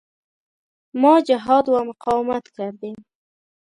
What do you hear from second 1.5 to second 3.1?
و مقاومت کردیم.